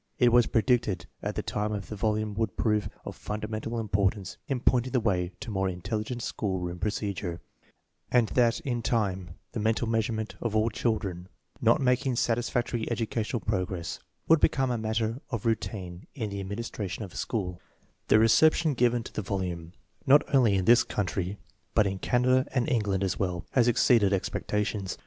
It 0.17 0.33
was 0.33 0.47
predicted 0.47 1.05
at 1.21 1.35
the 1.35 1.43
time 1.43 1.73
that 1.73 1.83
the 1.83 1.95
volume 1.95 2.33
would 2.33 2.57
prove 2.57 2.89
of 3.05 3.15
fundamental 3.15 3.79
importance 3.79 4.37
in 4.47 4.59
pointing 4.59 4.93
the 4.93 4.99
way 4.99 5.31
to 5.41 5.51
more 5.51 5.69
intelligent 5.69 6.23
school 6.23 6.57
room 6.59 6.79
procedure, 6.79 7.39
and 8.09 8.27
that 8.29 8.59
in 8.61 8.81
time 8.81 9.35
the 9.51 9.59
mental 9.59 9.85
measurement 9.87 10.33
of 10.41 10.55
all 10.55 10.71
children 10.71 11.29
not 11.61 11.79
maln'rig 11.79 12.17
satisfactory 12.17 12.89
educational 12.89 13.41
progress 13.41 13.99
would 14.27 14.39
become 14.39 14.71
a 14.71 14.77
matter 14.79 15.21
of 15.29 15.45
rou 15.45 15.53
tine 15.53 16.07
in 16.15 16.31
the 16.31 16.39
administration 16.39 17.03
of 17.03 17.13
a 17.13 17.15
school 17.15 17.61
The 18.07 18.17
reception 18.17 18.73
given 18.73 19.03
to 19.03 19.13
the 19.13 19.21
volume, 19.21 19.73
not 20.07 20.23
only 20.33 20.55
in 20.55 20.65
this 20.65 20.83
country 20.83 21.37
but 21.75 21.85
in 21.85 21.99
Canada 21.99 22.47
and 22.55 22.67
England 22.67 23.03
as 23.03 23.19
well, 23.19 23.45
has 23.51 23.67
ex 23.67 23.83
ceeded 23.83 24.13
expectations. 24.13 24.97